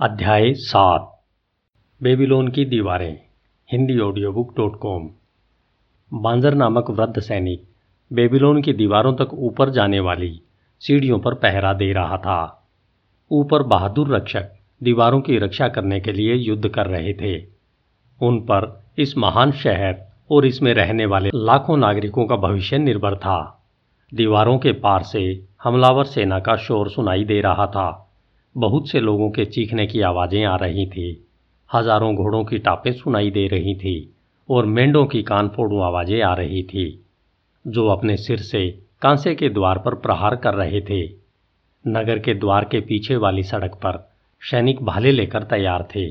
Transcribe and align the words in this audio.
अध्याय 0.00 0.54
सात। 0.54 1.22
बेबीलोन 2.02 2.48
की 2.48 2.64
दीवारें, 2.64 3.20
Hindi 3.72 3.98
audio 3.98 4.32
book 4.32 4.56
dot 4.56 4.78
com 4.78 5.10
Banzar 6.14 6.54
नामक 6.54 6.90
वृद्ध 6.90 7.20
सैनिक 7.20 7.62
बेबीलोन 8.12 8.62
की 8.62 8.72
दीवारों 8.72 9.14
तक 9.14 9.34
ऊपर 9.34 9.70
जाने 9.70 10.00
वाली 10.00 10.40
सीढ़ियों 10.80 11.18
पर 11.18 11.34
पहरा 11.34 11.72
दे 11.72 11.92
रहा 11.92 12.16
था। 12.16 12.68
ऊपर 13.30 13.62
बहादुर 13.62 14.16
रक्षक 14.16 14.50
दीवारों 14.82 15.20
की 15.20 15.38
रक्षा 15.38 15.68
करने 15.68 16.00
के 16.00 16.12
लिए 16.12 16.34
युद्ध 16.34 16.68
कर 16.68 16.86
रहे 16.86 17.14
थे। 17.14 17.46
उन 18.22 18.40
पर 18.40 18.84
इस 18.98 19.18
महान 19.18 19.52
शहर 19.52 20.04
और 20.30 20.46
इसमें 20.46 20.74
रहने 20.74 21.06
वाले 21.06 21.30
लाखों 21.34 21.76
नागरिकों 21.76 22.26
का 22.26 22.36
भविष्य 22.36 22.78
निर्भर 22.78 23.16
था। 23.16 23.68
दीवारों 24.14 24.58
के 24.58 24.72
पार 24.72 25.02
से 25.02 25.44
हमलावर 25.62 26.04
सेना 26.04 26.38
का 26.38 26.56
शोर 26.56 26.90
सुनाई 26.90 27.24
दे 27.24 27.40
रहा 27.40 27.66
था। 27.66 28.03
बहुत 28.56 28.88
से 28.88 29.00
लोगों 29.00 29.30
के 29.30 29.44
चीखने 29.44 29.86
की 29.86 30.00
आवाज़ें 30.02 30.44
आ 30.44 30.56
रही 30.56 30.86
थी। 30.86 31.06
हज़ारों 31.70 32.14
घोड़ों 32.14 32.44
की 32.44 32.58
टापें 32.58 32.92
सुनाई 32.92 33.30
दे 33.30 33.46
रही 33.48 33.74
थी 33.74 33.96
और 34.48 34.66
मेंढों 34.66 35.04
की 35.06 35.22
कान 35.22 35.48
फोड़ू 35.48 35.80
आवाज़ें 35.80 36.20
आ 36.22 36.34
रही 36.34 36.62
थी, 36.62 36.86
जो 37.64 37.86
अपने 37.88 38.16
सिर 38.16 38.40
से 38.40 38.68
कांसे 39.02 39.34
के 39.34 39.48
द्वार 39.48 39.78
पर 39.78 39.94
प्रहार 39.94 40.36
कर 40.36 40.54
रहे 40.54 40.80
थे। 40.80 41.02
नगर 41.84 42.18
के 42.18 42.34
द्वार 42.34 42.64
के 42.64 42.80
पीछे 42.80 43.16
वाली 43.16 43.42
सड़क 43.42 43.74
पर 43.76 43.98
सैनिक 44.42 44.82
भाले 44.82 45.12
लेकर 45.12 45.42
तैयार 45.42 45.88
थे। 45.96 46.08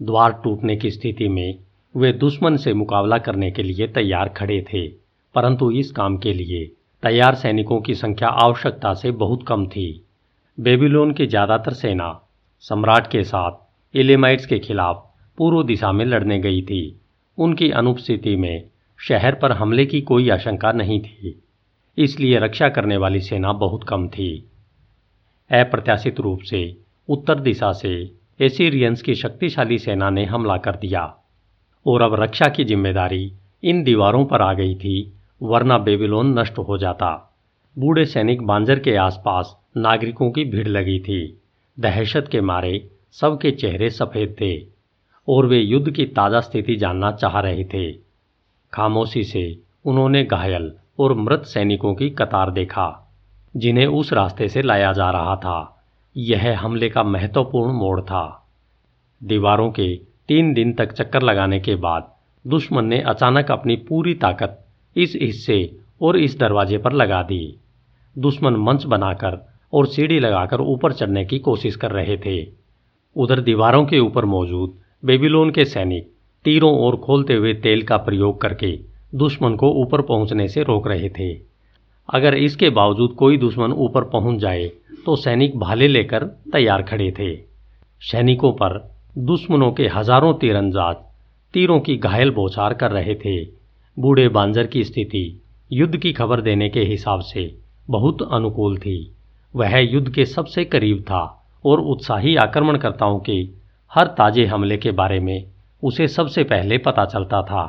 द्वार 0.00 0.40
टूटने 0.44 0.76
की 0.76 0.90
स्थिति 0.90 1.28
में 1.28 1.58
वे 1.94 2.12
दुश्मन 2.14 2.56
से 2.56 2.72
मुकाबला 2.74 3.18
करने 3.18 3.50
के 3.50 3.62
लिए 3.62 3.86
तैयार 3.88 4.28
खड़े 4.28 4.60
थे, 4.72 4.86
परंतु 5.34 5.70
इस 5.70 5.90
काम 5.90 6.16
के 6.16 6.32
लिए 6.32 6.66
तैयार 7.02 7.34
सैनिकों 7.34 7.80
की 7.80 7.94
संख्या 7.94 8.28
आवश्यकता 8.28 8.94
से 8.94 9.10
बहुत 9.12 9.44
कम 9.48 9.66
थी। 9.66 10.04
बेबीलोन 10.58 11.12
की 11.12 11.26
ज़्यादातर 11.26 11.72
सेना 11.72 12.06
सम्राट 12.64 13.06
के 13.06 13.22
साथ 13.24 13.96
इलेमाइट्स 13.96 14.46
के 14.46 14.58
खिलाफ 14.58 15.04
पूर्व 15.38 15.62
दिशा 15.62 15.90
में 15.92 16.04
लड़ने 16.04 16.38
गई 16.38 16.62
थी। 16.62 16.80
उनकी 17.38 17.70
अनुपस्थिति 17.70 18.34
में 18.36 18.64
शहर 19.00 19.34
पर 19.34 19.52
हमले 19.52 19.84
की 19.86 20.00
कोई 20.00 20.28
आशंका 20.30 20.72
नहीं 20.72 21.00
थी। 21.00 21.34
इसलिए 21.98 22.38
रक्षा 22.38 22.68
करने 22.68 22.96
वाली 22.96 23.20
सेना 23.20 23.52
बहुत 23.52 23.84
कम 23.84 24.08
थी। 24.08 24.30
अप्रत्याशित 25.50 26.20
रूप 26.20 26.40
से 26.40 26.62
उत्तर 27.08 27.40
दिशा 27.40 27.72
से 27.72 27.94
एसीरियंस 28.40 29.02
की 29.02 29.14
शक्तिशाली 29.14 29.78
सेना 29.78 30.10
ने 30.10 30.24
हमला 30.24 30.56
कर 30.56 30.76
दिया 30.76 31.04
और 31.86 32.02
अब 32.02 32.20
रक्षा 32.22 32.48
की 32.48 32.64
ज़िम्मेदारी 32.64 33.32
इन 33.62 33.82
दीवारों 33.84 34.24
पर 34.24 34.42
आ 34.42 34.52
गई 34.52 34.74
थी, 34.74 35.12
वरना 35.40 35.78
बेबीलोन 35.78 36.38
नष्ट 36.38 36.58
हो 36.58 36.78
जाता। 36.78 37.14
बूढ़े 37.76 38.04
सैनिक 38.06 38.42
बांजर 38.42 38.78
के 38.78 38.96
आसपास 38.96 39.56
नागरिकों 39.78 40.30
की 40.30 40.44
भीड़ 40.44 40.68
लगी 40.68 40.98
थी। 41.00 41.20
दहशत 41.78 42.28
के 42.32 42.40
मारे 42.40 42.88
सबके 43.12 43.50
चेहरे 43.50 43.90
सफ़ेद 43.90 44.34
थे 44.40 44.52
और 45.28 45.46
वे 45.46 45.58
युद्ध 45.58 45.90
की 45.90 46.04
ताज़ा 46.06 46.40
स्थिति 46.40 46.76
जानना 46.76 47.10
चाह 47.12 47.38
रहे 47.40 47.64
थे। 47.64 47.92
खामोशी 48.72 49.22
से 49.24 49.42
उन्होंने 49.84 50.22
घायल 50.24 50.72
और 50.98 51.14
मृत 51.14 51.42
सैनिकों 51.44 51.94
की 51.94 52.08
कतार 52.10 52.50
देखा, 52.50 52.86
जिन्हें 53.54 53.86
उस 53.86 54.12
रास्ते 54.12 54.48
से 54.48 54.62
लाया 54.62 54.92
जा 54.92 55.10
रहा 55.10 55.36
था। 55.36 55.84
यह 56.16 56.58
हमले 56.60 56.88
का 56.88 57.02
महत्वपूर्ण 57.02 57.72
मोड़ 57.72 58.00
था। 58.00 58.24
दीवारों 59.20 59.70
के 59.70 59.94
तीन 60.28 60.52
दिन 60.54 60.72
तक 60.72 60.92
चक्कर 60.92 61.22
लगाने 61.22 61.60
के 61.60 61.74
बाद 61.74 62.10
दुश्मन 62.44 62.84
ने 62.84 63.00
अचानक 63.02 63.50
अपनी 63.50 63.76
पूरी 63.88 64.14
ताकत 64.14 64.64
इस 64.96 65.16
हिस्से 65.22 65.76
और 66.02 66.16
इस 66.16 66.38
दरवाजे 66.38 66.78
पर 66.78 66.92
लगा 66.92 67.22
दी। 67.22 67.58
दुश्मन 68.16 68.56
मंच 68.56 68.84
बनाकर 68.84 69.38
और 69.72 69.86
सीढ़ी 69.86 70.18
लगाकर 70.20 70.60
ऊपर 70.62 70.92
चढ़ने 70.92 71.24
की 71.24 71.38
कोशिश 71.38 71.76
कर 71.76 71.90
रहे 71.92 72.16
थे। 72.16 72.40
उधर 73.16 73.40
दीवारों 73.40 73.84
के 73.86 73.98
ऊपर 73.98 74.24
मौजूद 74.26 74.74
बेबीलोन 75.02 75.50
के 75.50 75.64
सैनिक 75.64 76.10
तीरों 76.44 76.72
और 76.78 76.96
खोलते 76.96 77.34
हुए 77.34 77.52
तेल 77.56 77.82
का 77.82 77.96
प्रयोग 77.98 78.40
करके 78.40 78.72
दुश्मन 79.14 79.54
को 79.56 79.70
ऊपर 79.82 80.00
पहुँचने 80.02 80.48
से 80.48 80.62
रोक 80.62 80.86
रहे 80.88 81.08
थे। 81.08 81.32
अगर 82.08 82.34
इसके 82.34 82.70
बावजूद 82.70 83.14
कोई 83.14 83.36
दुश्मन 83.38 83.72
ऊपर 83.74 84.04
पहुँच 84.10 84.38
जाए 84.40 84.70
तो 85.06 85.16
सैनिक 85.16 85.58
भाले 85.58 85.88
लेकर 85.88 86.24
तैयार 86.52 86.82
खड़े 86.82 87.10
थे। 87.18 87.34
सैनिकों 88.02 88.52
पर 88.52 88.78
दुश्मनों 89.18 89.70
के 89.72 89.86
हज़ारों 89.86 90.32
तीरंदाज 90.34 90.96
तीरों 91.54 91.78
की 91.80 91.96
घायल 91.96 92.30
बौछार 92.30 92.74
कर 92.74 92.90
रहे 92.90 93.14
थे। 93.14 93.42
बूढ़े 93.96 94.28
बांजर 94.28 94.66
की 94.66 94.84
स्थिति 94.84 95.40
युद्ध 95.70 95.96
की 95.96 96.12
खबर 96.12 96.40
देने 96.40 96.68
के 96.68 96.80
हिसाब 96.82 97.20
से 97.22 97.50
बहुत 97.88 98.22
अनुकूल 98.32 98.76
थी। 98.78 98.98
वह 99.54 99.76
युद्ध 99.78 100.08
के 100.14 100.24
सबसे 100.26 100.64
करीब 100.64 101.02
था 101.02 101.22
और 101.64 101.80
उत्साही 101.80 102.36
आक्रमणकर्ताओं 102.36 103.18
के 103.20 103.48
हर 103.92 104.06
ताजे 104.06 104.44
हमले 104.46 104.76
के 104.76 104.90
बारे 104.90 105.20
में 105.20 105.44
उसे 105.82 106.08
सबसे 106.08 106.44
पहले 106.44 106.78
पता 106.78 107.04
चलता 107.04 107.42
था। 107.42 107.64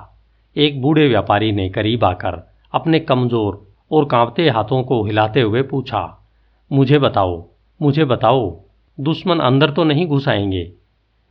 एक 0.55 0.81
बूढ़े 0.81 1.07
व्यापारी 1.07 1.51
ने 1.51 1.69
करीब 1.69 2.03
आकर 2.03 2.41
अपने 2.73 2.99
कमज़ोर 2.99 3.67
और 3.91 4.05
कांपते 4.05 4.49
हाथों 4.49 4.83
को 4.83 5.03
हिलाते 5.05 5.41
हुए 5.41 5.61
पूछा, 5.61 6.27
मुझे 6.71 6.99
बताओ 6.99 7.45
मुझे 7.81 8.05
बताओ, 8.05 8.61
दुश्मन 8.97 9.39
अंदर 9.39 9.71
तो 9.71 9.83
नहीं 9.83 10.07
घुस 10.07 10.27
आएँगे? 10.27 10.71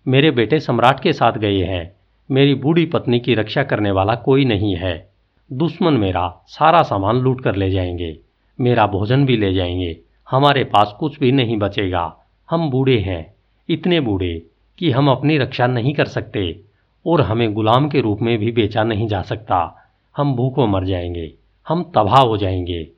मेरे 0.07 0.31
बेटे 0.31 0.61
सम्राट 0.61 1.01
के 1.01 1.13
साथ 1.13 1.33
गए 1.33 1.63
हैं, 1.65 1.95
मेरी 2.31 2.55
बूढ़ी 2.55 2.85
पत्नी 2.87 3.21
की 3.21 3.35
रक्षा 3.35 3.63
करने 3.63 3.91
वाला 3.91 4.15
कोई 4.15 4.45
नहीं 4.45 4.75
है। 4.77 5.11
दुश्मन 5.51 5.95
मेरा 5.95 6.29
सारा 6.47 6.83
सामान 6.83 7.17
लूट 7.17 7.41
कर 7.41 7.57
ले 7.57 7.71
जाएँगे, 7.71 8.19
मेरा 8.59 8.87
भोजन 8.87 9.27
भी 9.27 9.37
ले 9.37 9.53
जाएँगे 9.55 9.97
हमारे 10.31 10.65
पास 10.65 10.97
कुछ 11.01 11.19
भी 11.19 11.33
नहीं 11.33 11.57
बचेगा। 11.57 12.17
हम 12.51 12.71
बूढ़े 12.71 12.99
हैं, 12.99 13.35
इतने 13.69 14.01
बूढ़े 14.01 14.43
कि 14.79 14.91
हम 14.91 15.11
अपनी 15.11 15.39
रक्षा 15.39 15.67
नहीं 15.67 15.95
कर 15.95 16.05
सकते 16.05 16.61
और 17.07 17.21
हमें 17.21 17.53
गुलाम 17.55 17.89
के 17.89 18.01
रूप 18.01 18.21
में 18.21 18.39
भी 18.39 18.53
बेचा 18.53 18.85
नहीं 18.85 19.07
जा 19.09 19.23
सकता। 19.23 19.89
हम 20.17 20.35
भूखों 20.35 20.67
मर 20.67 20.85
जाएँगे, 20.85 21.33
हम 21.69 21.93
तबाह 21.95 22.21
हो 22.21 22.37
जाएँगे। 22.37 22.89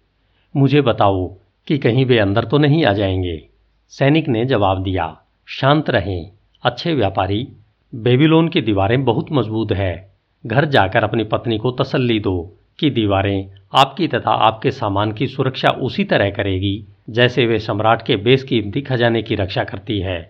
मुझे 0.57 0.81
बताओ 0.81 1.35
कि 1.67 1.79
कहीं 1.79 2.05
वे 2.05 2.19
अंदर 2.19 2.45
तो 2.45 2.59
नहीं 2.59 2.85
आ 2.85 2.93
जाएँगे? 2.93 3.49
सैनिक 3.89 4.29
ने 4.29 4.45
जवाब 4.45 4.83
दिया, 4.83 5.21
शांत 5.47 5.91
रहें, 5.91 6.31
अच्छे 6.62 6.95
व्यापारी, 6.95 7.49
बेबीलोन 7.95 8.49
की 8.49 8.61
दीवारें 8.61 9.05
बहुत 9.05 9.33
मज़बूत 9.33 9.73
है। 9.73 10.12
घर 10.47 10.65
जाकर 10.65 11.05
अपनी 11.05 11.25
पत्नी 11.25 11.59
को 11.59 11.71
तसल्ली 11.71 12.21
दो 12.21 12.57
कि 12.79 12.91
दीवारें 12.91 13.51
आपकी 13.75 14.09
तथा 14.09 14.31
आपके 14.31 14.71
सामान 14.71 15.12
की 15.12 15.27
सुरक्षा 15.27 15.69
उसी 15.69 16.05
तरह 16.05 16.31
करेगी। 16.31 16.85
जैसे 17.10 17.47
वे 17.47 17.59
सम्राट 17.59 18.03
के 18.03 18.16
बेसकीमती 18.16 18.81
खजाने 18.81 19.22
की 19.22 19.34
रक्षा 19.34 19.65
करती 19.65 19.98
है। 20.00 20.21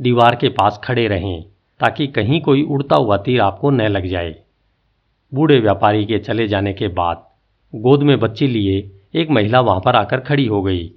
दीवार 0.00 0.34
के 0.34 0.48
पास 0.48 0.80
खड़े 0.84 1.06
रहें, 1.08 1.42
ताकि 1.80 2.06
कहीं 2.06 2.40
कोई 2.40 2.62
उड़ता 2.62 2.96
हुआ 2.96 3.16
तीर 3.16 3.40
आपको 3.40 3.70
न 3.70 3.82
लग 3.82 4.06
जाए। 4.06 4.34
बूढ़े 5.32 5.58
व्यापारी 5.60 6.04
के 6.04 6.18
चले 6.18 6.46
जाने 6.48 6.72
के 6.72 6.88
बाद 6.88 7.24
गोद 7.72 8.02
में 8.02 8.18
बच्ची 8.18 8.46
लिए 8.46 8.90
एक 9.14 9.30
महिला 9.30 9.60
वहाँ 9.60 9.80
पर 9.80 9.96
आकर 9.96 10.20
खड़ी 10.20 10.46
हो 10.46 10.62
गई। 10.62 10.90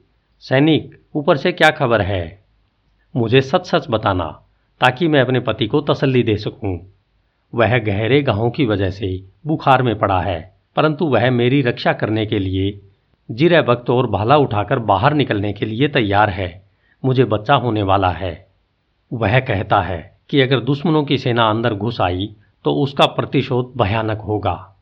सैनिक, 0.43 0.97
ऊपर 1.15 1.37
से 1.37 1.51
क्या 1.51 1.69
खबर 1.69 2.01
है? 2.01 2.43
मुझे 3.15 3.41
सच 3.41 3.65
सच 3.65 3.87
बताना, 3.89 4.25
ताकि 4.81 5.07
मैं 5.07 5.21
अपने 5.21 5.39
पति 5.39 5.67
को 5.67 5.81
तसल्ली 5.81 6.23
दे 6.23 6.37
सकूँ। 6.37 6.79
वह 7.53 7.77
गहरे 7.77 8.21
गाहों 8.21 8.49
की 8.49 8.65
वजह 8.65 8.89
से 8.89 9.23
बुखार 9.47 9.83
में 9.83 9.97
पड़ा 9.99 10.21
है, 10.21 10.55
परंतु 10.75 11.05
वह 11.05 11.29
मेरी 11.31 11.61
रक्षा 11.61 11.93
करने 11.93 12.25
के 12.25 12.39
लिए 12.39 12.79
जिर 13.29 13.59
वक्त 13.59 13.89
और 13.89 14.07
भाला 14.07 14.37
उठाकर 14.37 14.79
बाहर 14.79 15.13
निकलने 15.13 15.53
के 15.53 15.65
लिए 15.65 15.87
तैयार 15.87 16.29
है। 16.29 16.49
मुझे 17.03 17.23
बच्चा 17.23 17.55
होने 17.55 17.83
वाला 17.83 18.09
है। 18.09 18.47
वह 19.13 19.39
कहता 19.39 19.81
है 19.81 20.17
कि 20.29 20.41
अगर 20.41 20.59
दुश्मनों 20.59 21.03
की 21.03 21.17
सेना 21.17 21.49
अंदर 21.49 21.73
घुस 21.73 22.01
आई 22.01 22.29
तो 22.65 22.73
उसका 22.73 23.05
प्रतिशोध 23.05 23.71
भयानक 23.77 24.17
होगा। 24.17 24.75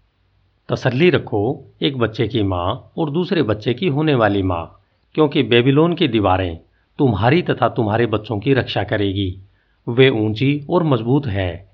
तसल्ली 0.70 1.10
रखो 1.10 1.42
एक 1.82 1.98
बच्चे 1.98 2.28
की 2.28 2.44
माँ 2.44 2.92
और 2.98 3.10
दूसरे 3.10 3.44
बच्चे 3.44 3.74
की 3.74 3.88
होने 3.88 4.16
वाली 4.16 4.42
माँ, 4.44 4.82
क्योंकि 5.16 5.44
बेबीलोन 5.44 5.94
की 5.94 6.08
दीवारें 6.08 6.60
तुम्हारी 7.00 7.42
तथा 7.42 7.70
तुम्हारे 7.70 8.06
बच्चों 8.06 8.40
की 8.40 8.54
रक्षा 8.54 8.84
करेगी। 8.84 9.40
वे 9.88 10.10
ऊँची 10.10 10.66
और 10.70 10.84
मज़बूत 10.84 11.26
है। 11.26 11.68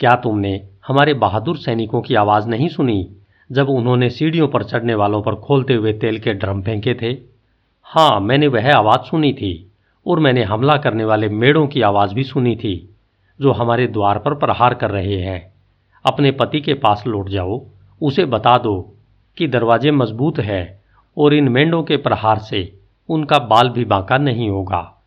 क्या 0.00 0.14
तुमने 0.16 0.68
हमारे 0.86 1.14
बहादुर 1.14 1.56
सैनिकों 1.56 2.00
की 2.02 2.14
आवाज़ 2.14 2.48
नहीं 2.48 2.68
सुनी? 2.68 3.08
जब 3.52 3.68
उन्होंने 3.68 4.10
सीढ़ियों 4.10 4.48
पर 4.48 4.64
चढ़ने 4.64 4.94
वालों 4.94 5.22
पर 5.22 5.34
खोलते 5.34 5.74
हुए 5.74 5.92
तेल 5.92 6.18
के 6.18 6.32
ड्रम 6.32 6.62
फेंके 6.62 6.94
थे। 6.94 7.16
हाँ 7.82 8.20
मैंने 8.20 8.46
वह 8.46 8.72
आवाज़ 8.74 9.00
सुनी 9.00 9.32
थी 9.32 9.72
और 10.06 10.20
मैंने 10.20 10.44
हमला 10.44 10.76
करने 10.76 11.04
वाले 11.04 11.28
मेड़ों 11.28 11.66
की 11.66 11.82
आवाज़ 11.82 12.14
भी 12.14 12.24
सुनी 12.24 12.56
थी, 12.56 12.94
जो 13.40 13.52
हमारे 13.52 13.86
द्वार 13.86 14.18
पर 14.18 14.34
प्रहार 14.34 14.74
कर 14.74 14.90
रहे 14.90 15.16
हैं। 15.16 15.52
अपने 16.06 16.30
पति 16.30 16.60
के 16.60 16.74
पास 16.74 17.04
लौट 17.06 17.28
जाओ, 17.28 17.62
उसे 18.02 18.24
बता 18.24 18.58
दो 18.58 18.94
कि 19.36 19.46
दरवाजे 19.46 19.90
मज़बूत 19.90 20.38
है 20.38 20.82
और 21.18 21.34
इन 21.34 21.48
मेंढों 21.48 21.82
के 21.82 21.96
प्रहार 21.96 22.38
से 22.38 22.72
उनका 23.08 23.38
बाल 23.38 23.68
भी 23.68 23.84
बांका 23.84 24.18
नहीं 24.18 24.48
होगा। 24.48 25.02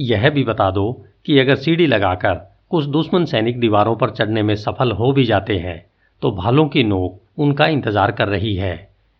यह 0.00 0.30
भी 0.30 0.44
बता 0.44 0.70
दो 0.70 1.04
कि 1.26 1.38
अगर 1.38 1.56
सीढ़ी 1.56 1.86
लगाकर 1.86 2.34
कुछ 2.70 2.84
दुश्मन 2.84 3.24
सैनिक 3.24 3.60
दीवारों 3.60 3.96
पर 3.96 4.10
चढ़ने 4.10 4.42
में 4.42 4.54
सफल 4.54 4.92
हो 4.92 5.12
भी 5.12 5.24
जाते 5.24 5.56
हैं 5.58 5.91
तो 6.22 6.30
भालों 6.32 6.66
की 6.68 6.82
नोक 6.84 7.40
उनका 7.40 7.66
इंतज़ार 7.66 8.10
कर 8.12 8.28
रही 8.28 8.54
है। 8.56 8.74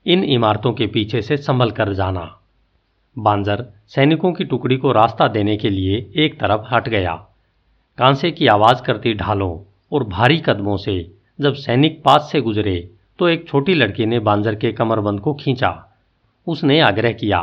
इन 0.06 0.22
इमारतों 0.24 0.72
के 0.72 0.86
पीछे 0.86 1.22
से 1.22 1.36
संभल 1.36 1.70
कर 1.70 1.92
जाना। 1.92 2.24
बांजर 3.16 3.64
सैनिकों 3.86 4.32
की 4.32 4.44
टुकड़ी 4.44 4.76
को 4.76 4.92
रास्ता 4.92 5.28
देने 5.28 5.56
के 5.56 5.70
लिए 5.70 5.96
एक 6.16 6.38
तरफ़ 6.40 6.74
हट 6.74 6.88
गया। 6.88 7.14
कांसे 7.98 8.30
की 8.30 8.46
आवाज़ 8.46 8.82
करती 8.82 9.14
ढालों 9.14 9.58
और 9.92 10.04
भारी 10.04 10.38
कदमों 10.38 10.76
से 10.76 10.94
जब 11.38 11.54
सैनिक 11.54 12.02
पास 12.02 12.28
से 12.32 12.40
गुजरे 12.40 12.76
तो 13.18 13.28
एक 13.28 13.46
छोटी 13.48 13.74
लड़की 13.74 14.06
ने 14.06 14.18
बांजर 14.20 14.54
के 14.54 14.72
कमरबंद 14.72 15.20
को 15.20 15.34
खींचा। 15.34 15.72
उसने 16.46 16.78
आग्रह 16.80 17.12
किया, 17.12 17.42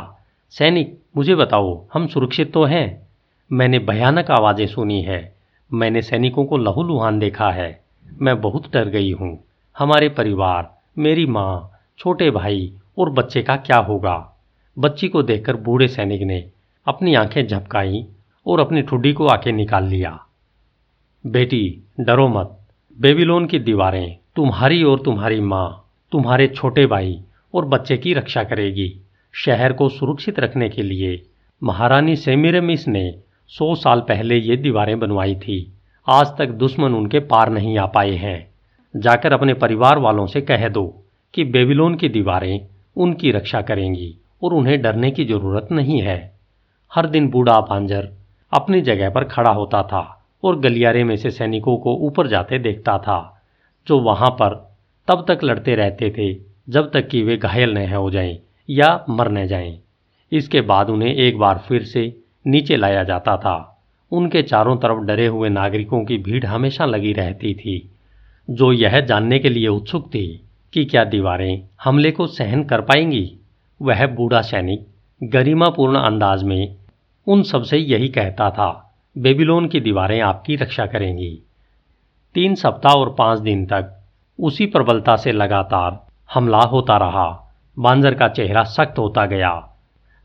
सैनिक, 0.54 0.98
मुझे 1.16 1.34
बताओ, 1.34 1.84
हम 1.94 2.06
सुरक्षित 2.06 2.52
तो 2.52 2.64
हैं? 2.64 3.08
मैंने 3.50 3.78
भयानक 3.78 4.30
आवाज़ें 4.30 4.66
सुनी 4.66 5.00
है। 5.02 5.20
मैंने 5.70 6.02
सैनिकों 6.02 6.44
को 6.44 6.56
लहूलुहान 6.56 7.18
देखा 7.18 7.50
है। 7.50 7.80
मैं 8.22 8.40
बहुत 8.40 8.72
डर 8.72 8.88
गई 8.88 9.12
हूँ। 9.12 9.38
हमारे 9.78 10.08
परिवार, 10.08 10.78
मेरी 10.98 11.26
माँ, 11.26 11.70
छोटे 11.98 12.30
भाई 12.30 12.72
और 12.98 13.10
बच्चे 13.10 13.42
का 13.42 13.56
क्या 13.56 13.76
होगा? 13.76 14.36
बच्ची 14.78 15.08
को 15.08 15.22
देखकर 15.22 15.56
बूढ़े 15.56 15.88
सैनिक 15.88 16.22
ने 16.22 16.50
अपनी 16.86 17.14
आँखें 17.14 17.46
झपकाई 17.46 18.06
और 18.46 18.60
अपनी 18.60 18.82
ठुड्डी 18.82 19.12
को 19.12 19.26
आके 19.26 19.52
निकाल 19.52 19.84
लिया। 19.84 20.20
बेटी, 21.26 21.80
डरो 22.00 22.28
मत। 22.28 22.58
बेबीलोन 23.00 23.46
की 23.46 23.58
दीवारें 23.58 24.18
तुम्हारी 24.36 24.82
और 24.82 25.00
तुम्हारी 25.00 25.40
माँ, 25.40 25.84
तुम्हारे 26.12 26.48
छोटे 26.48 26.86
भाई 26.86 27.20
और 27.54 27.64
बच्चे 27.64 27.96
की 27.96 28.14
रक्षा 28.14 28.44
करेगी। 28.44 29.00
शहर 29.32 29.72
को 29.72 29.88
सुरक्षित 29.88 30.40
रखने 30.40 30.68
के 30.68 30.82
लिए 30.82 31.22
महारानी 31.62 32.16
सेमिरमिस 32.16 32.88
ने 32.88 33.14
सौ 33.48 33.74
साल 33.74 34.00
पहले 34.00 34.36
ये 34.36 34.56
दीवारें 34.56 34.98
बनवाई 34.98 35.34
थी। 35.34 35.72
आज 36.08 36.26
तक 36.38 36.46
दुश्मन 36.46 36.94
उनके 36.94 37.18
पार 37.18 37.50
नहीं 37.50 37.78
आ 37.78 37.86
पाए 37.86 38.10
हैं। 38.10 38.49
जाकर 38.94 39.32
अपने 39.32 39.54
परिवार 39.54 39.98
वालों 39.98 40.26
से 40.26 40.40
कह 40.40 40.68
दो 40.68 40.86
कि 41.34 41.44
बेबीलोन 41.44 41.94
की 41.94 42.08
दीवारें 42.08 42.66
उनकी 42.96 43.30
रक्षा 43.30 43.60
करेंगी 43.62 44.16
और 44.42 44.54
उन्हें 44.54 44.80
डरने 44.82 45.10
की 45.10 45.24
ज़रूरत 45.24 45.68
नहीं 45.72 46.00
है। 46.02 46.18
हर 46.92 47.06
दिन 47.06 47.28
बूढ़ा 47.30 47.60
पांजर 47.60 48.08
अपनी 48.52 48.80
जगह 48.80 49.10
पर 49.10 49.24
खड़ा 49.24 49.50
होता 49.50 49.82
था 49.82 50.00
और 50.44 50.58
गलियारे 50.60 51.04
में 51.04 51.16
से 51.16 51.30
सैनिकों 51.30 51.76
को 51.76 51.94
ऊपर 51.96 52.26
जाते 52.26 52.58
देखता 52.58 52.98
था, 52.98 53.42
जो 53.86 53.98
वहाँ 53.98 54.30
पर 54.30 54.54
तब 55.08 55.24
तक 55.28 55.44
लड़ते 55.44 55.74
रहते 55.74 56.10
थे 56.10 56.32
जब 56.68 56.90
तक 56.90 57.08
कि 57.08 57.22
वे 57.22 57.36
घायल 57.36 57.78
न 57.78 57.92
हो 57.92 58.10
जाएँ 58.10 58.38
या 58.68 58.88
मर 59.08 59.30
न 59.32 59.46
जाएँ। 59.46 59.78
इसके 60.32 60.60
बाद 60.60 60.90
उन्हें 60.90 61.14
एक 61.14 61.38
बार 61.38 61.64
फिर 61.68 61.82
से 61.82 62.02
नीचे 62.46 62.76
लाया 62.76 63.04
जाता 63.04 63.36
था। 63.36 63.56
उनके 64.12 64.42
चारों 64.42 64.76
तरफ़ 64.76 64.98
डरे 64.98 65.26
हुए 65.26 65.48
नागरिकों 65.48 66.04
की 66.04 66.18
भीड़ 66.18 66.44
हमेशा 66.46 66.84
लगी 66.84 67.12
रहती 67.12 67.54
थी। 67.54 67.90
जो 68.50 68.72
यह 68.72 69.00
जानने 69.00 69.38
के 69.38 69.48
लिए 69.48 69.68
उत्सुक 69.68 70.06
थी 70.06 70.44
कि 70.72 70.84
क्या 70.84 71.04
दीवारें 71.04 71.62
हमले 71.84 72.10
को 72.10 72.26
सहन 72.26 72.64
कर 72.64 72.80
पाएँगी, 72.80 73.36
वह 73.82 74.06
बूढ़ा 74.06 74.40
सैनिक 74.40 74.86
गरिमापूर्ण 75.22 75.98
अंदाज 75.98 76.42
में 76.42 76.76
उन 77.26 77.42
सबसे 77.42 77.78
यही 77.78 78.08
कहता 78.08 78.50
था, 78.50 78.94
बेबीलोन 79.18 79.68
की 79.68 79.80
दीवारें 79.80 80.20
आपकी 80.20 80.56
रक्षा 80.56 80.86
करेंगी। 80.86 81.42
तीन 82.34 82.54
सप्ताह 82.54 82.92
और 82.92 83.14
पाँच 83.18 83.38
दिन 83.38 83.66
तक 83.66 84.04
उसी 84.38 84.66
प्रबलता 84.66 85.16
से 85.16 85.32
लगातार 85.32 86.06
हमला 86.34 86.58
होता 86.58 86.96
रहा, 86.96 87.54
बांजर 87.78 88.14
का 88.14 88.28
चेहरा 88.28 88.64
सख्त 88.64 88.98
होता 88.98 89.26
गया। 89.26 89.76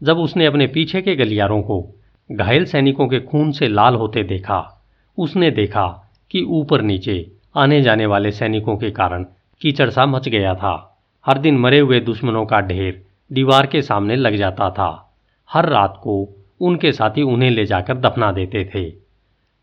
जब 0.04 0.18
उसने 0.18 0.46
अपने 0.46 0.68
पीछे 0.68 1.02
के 1.02 1.16
गलियारों 1.16 1.62
को 1.62 1.94
घायल 2.32 2.66
सैनिकों 2.66 3.08
के 3.08 3.20
खून 3.20 3.52
से 3.52 3.68
लाल 3.68 3.96
होते 3.96 4.24
देखा, 4.24 4.82
उसने 5.18 5.52
देखा 5.52 5.88
कि 6.32 6.42
ऊपर 6.42 6.82
नीचे 6.82 7.35
आने 7.58 7.82
जाने 7.82 8.06
वाले 8.06 8.32
सैनिकों 8.32 8.78
के 8.78 8.92
कारण 8.92 9.24
कीचड़ 9.62 9.90
सा 9.90 10.06
मच 10.06 10.30
गया 10.30 10.56
था। 10.56 11.02
हर 11.26 11.38
दिन 11.38 11.58
मरे 11.58 11.80
हुए 11.80 12.00
दुश्मनों 12.00 12.46
का 12.46 12.62
ढेर 12.62 13.06
दीवार 13.34 13.66
के 13.66 13.82
सामने 13.82 14.16
लग 14.16 14.36
जाता 14.36 14.70
था। 14.70 15.16
हर 15.52 15.70
रात 15.70 16.00
को 16.04 16.46
उनके 16.62 16.92
साथी 16.92 17.22
उन्हें 17.22 17.50
ले 17.50 17.66
जाकर 17.66 17.98
दफना 17.98 18.32
देते 18.32 18.72
थे। 18.76 18.90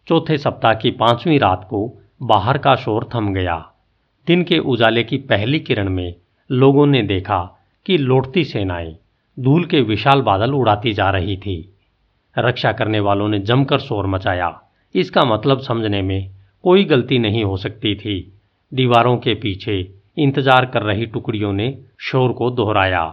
चौथे 0.08 0.38
सप्ताह 0.38 0.74
की 0.74 0.90
पांचवीं 0.90 1.38
रात 1.38 1.66
को 1.70 1.98
बाहर 2.22 2.58
का 2.58 2.74
शोर 2.74 3.08
थम 3.14 3.34
गया। 3.34 3.70
दिन 4.26 4.44
के 4.44 4.58
उजाले 4.58 5.04
की 5.04 5.16
पहली 5.16 5.60
किरण 5.60 5.88
में 5.88 6.14
लोगों 6.50 6.86
ने 6.86 7.02
देखा 7.02 7.58
कि 7.86 7.98
लौटती 7.98 8.44
सेनाएँ 8.44 8.96
धूल 9.40 9.64
के 9.64 9.80
विशाल 9.80 10.22
बादल 10.22 10.52
उड़ाती 10.52 10.92
जा 10.92 11.10
रही 11.10 11.36
थी। 11.36 11.74
रक्षा 12.38 12.72
करने 12.72 13.00
वालों 13.00 13.28
ने 13.28 13.38
जमकर 13.38 13.78
शोर 13.78 14.06
मचाया। 14.06 14.60
इसका 14.94 15.24
मतलब 15.24 15.58
समझने 15.58 16.02
में 16.02 16.30
कोई 16.64 16.84
गलती 16.84 17.18
नहीं 17.18 17.44
हो 17.44 17.56
सकती 17.56 17.94
थी। 17.94 18.16
दीवारों 18.72 19.16
के 19.16 19.34
पीछे 19.34 19.78
इंतज़ार 20.18 20.66
कर 20.66 20.82
रही 20.82 21.06
टुकड़ियों 21.06 21.52
ने 21.52 21.76
शोर 22.00 22.32
को 22.32 22.50
दोहराया। 22.50 23.04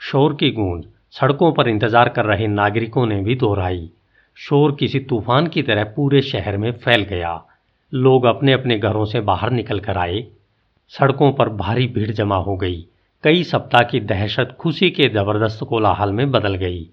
शोर 0.00 0.34
की 0.34 0.50
गूंज 0.50 0.84
सड़कों 1.12 1.52
पर 1.52 1.68
इंतज़ार 1.68 2.08
कर 2.08 2.24
रहे 2.24 2.46
नागरिकों 2.46 3.06
ने 3.06 3.20
भी 3.22 3.34
दोहराई। 3.34 3.88
शोर 4.36 4.76
किसी 4.80 5.00
तूफ़ान 5.00 5.46
की 5.46 5.62
तरह 5.62 5.84
पूरे 5.96 6.22
शहर 6.22 6.56
में 6.56 6.70
फैल 6.74 7.02
गया। 7.02 7.40
लोग 7.92 8.24
अपने 8.24 8.52
अपने 8.52 8.78
घरों 8.78 9.04
से 9.04 9.20
बाहर 9.20 9.50
निकल 9.50 9.80
कर 9.80 9.98
आए। 9.98 10.26
सड़कों 10.92 11.32
पर 11.32 11.48
भारी 11.48 11.86
भीड़ 11.86 12.10
जमा 12.10 12.36
हो 12.36 12.56
गई। 12.56 12.84
कई 13.24 13.44
सप्ताह 13.44 13.82
की 13.82 14.00
दहशत 14.00 14.56
खुशी 14.60 14.90
के 14.90 15.08
ज़बरदस्त 15.08 15.64
कोलाहल 15.64 16.12
में 16.12 16.30
बदल 16.30 16.54
गई। 16.54 16.86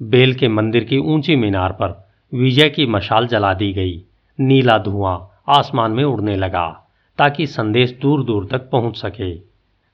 बेल 0.00 0.34
के 0.34 0.48
मंदिर 0.48 0.84
की 0.84 0.98
ऊँची 0.98 1.36
मीनार 1.36 1.72
पर 1.72 1.98
विजय 2.32 2.68
की 2.68 2.86
मशाल 2.86 3.26
जला 3.26 3.52
दी 3.54 3.72
गई। 3.72 4.02
नीला 4.40 4.78
धुआँ 4.78 5.16
आसमान 5.48 5.92
में 5.92 6.04
उड़ने 6.04 6.36
लगा, 6.36 6.68
ताकि 7.18 7.46
संदेश 7.46 7.98
दूर 8.02 8.24
दूर 8.24 8.46
तक 8.46 8.68
पहुँच 8.70 8.96
सके। 8.96 9.34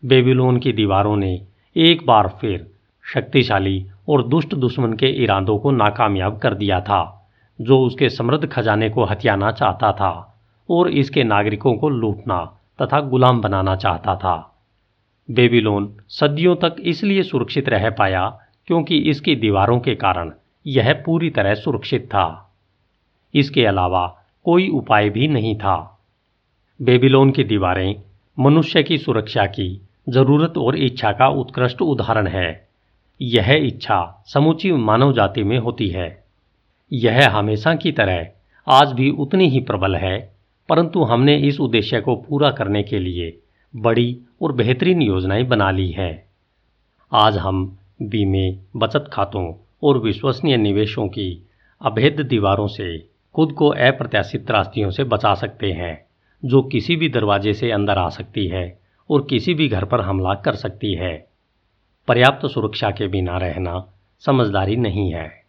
बेबीलोन 0.02 0.58
की 0.58 0.72
दीवारों 0.72 1.16
ने 1.16 1.40
एक 1.76 2.06
बार 2.06 2.28
फिर 2.40 2.66
शक्तिशाली 3.04 3.87
और 4.08 4.26
दुष्ट 4.28 4.54
दुश्मन 4.54 4.93
के 4.93 5.06
इरादों 5.06 5.58
को 5.58 5.70
नाकामयाब 5.70 6.38
कर 6.38 6.54
दिया 6.54 6.81
था, 6.81 7.28
जो 7.60 7.81
उसके 7.81 8.08
समृद्ध 8.08 8.46
खजाने 8.46 8.90
को 8.90 9.04
हथियाना 9.04 9.50
चाहता 9.52 9.93
था 9.93 10.38
और 10.69 10.88
इसके 10.88 11.25
नागरिकों 11.25 11.75
को 11.75 11.88
लूटना 11.88 12.38
तथा 12.82 13.00
गुलाम 13.00 13.40
बनाना 13.40 13.76
चाहता 13.76 14.14
था। 14.16 14.37
बेबीलोन 15.28 15.92
सदियों 16.08 16.54
तक 16.56 16.76
इसलिए 16.81 17.22
सुरक्षित 17.22 17.69
रह 17.69 17.90
पाया 17.90 18.28
क्योंकि 18.66 18.99
इसकी 18.99 19.37
दीवारों 19.37 19.78
के 19.81 19.94
कारण 19.94 20.32
यह 20.66 20.92
पूरी 21.06 21.31
तरह 21.31 21.54
सुरक्षित 21.54 22.06
था। 22.06 22.54
इसके 23.34 23.66
अलावा 23.66 24.06
कोई 24.46 24.69
उपाय 24.69 25.08
भी 25.10 25.28
नहीं 25.28 25.56
था। 25.56 26.00
बेबीलोन 26.82 27.31
की 27.31 27.44
दीवारें, 27.44 27.94
मनुष्य 28.38 28.82
की 28.82 28.98
सुरक्षा 28.98 29.46
की 29.46 29.81
ज़रूरत 30.08 30.58
और 30.58 30.76
इच्छा 30.76 31.12
का 31.12 31.28
उत्कृष्ट 31.28 31.82
उदाहरण 31.82 32.26
है। 32.26 32.69
यह 33.22 33.52
इच्छा 33.52 34.25
समूची 34.26 34.72
मानव 34.72 35.12
जाति 35.12 35.43
में 35.43 35.58
होती 35.58 35.88
है। 35.88 36.25
यह 36.93 37.31
हमेशा 37.31 37.75
की 37.75 37.93
तरह 37.93 38.26
आज 38.69 38.93
भी 38.93 39.10
उतनी 39.10 39.49
ही 39.49 39.61
प्रबल 39.61 39.97
है, 39.97 40.37
परंतु 40.68 41.02
हमने 41.02 41.37
इस 41.37 41.61
उद्देश्य 41.61 42.00
को 42.00 42.16
पूरा 42.16 42.50
करने 42.50 42.82
के 42.82 42.99
लिए 42.99 43.38
बड़ी 43.76 44.18
और 44.42 44.52
बेहतरीन 44.52 45.02
योजनाएँ 45.02 45.44
बना 45.44 45.71
ली 45.71 45.90
हैं। 45.90 46.25
आज 47.12 47.37
हम 47.37 47.78
बीमे, 48.02 48.50
बचत 48.76 49.11
खातों 49.12 49.54
और 49.82 49.99
विश्वसनीय 49.99 50.56
निवेशों 50.56 51.09
की 51.09 51.49
अभेद 51.82 52.21
दीवारों 52.21 52.66
से 52.66 53.15
खुद 53.37 53.52
को 53.52 53.69
अप्रत्याशित 53.69 54.47
त्रास्तियों 54.47 54.90
से 54.90 55.05
बचा 55.05 55.35
सकते 55.35 55.73
हैं, 55.73 56.07
जो 56.45 56.62
किसी 56.62 56.97
भी 56.97 57.09
दरवाजे 57.09 57.52
से 57.52 57.71
अंदर 57.71 57.99
आ 57.99 58.09
सकती 58.09 58.47
है 58.47 58.78
और 59.11 59.26
किसी 59.31 59.55
भी 59.55 59.69
घर 59.69 59.85
पर 59.85 60.00
हमला 60.00 60.35
कर 60.35 60.55
सकती 60.55 60.95
है। 60.95 61.28
पर्याप्त 62.09 62.47
सुरक्षा 62.47 62.90
के 62.90 63.09
बिना 63.09 63.38
रहना 63.38 63.93
समझदारी 64.21 64.76
नहीं 64.76 65.12
है। 65.12 65.43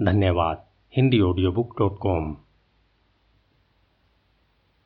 धन्यवाद, 0.00 0.64
Hindi 0.96 1.20
audio 1.20 1.52
book 1.52 1.78
dot 1.78 1.98
com 1.98 2.36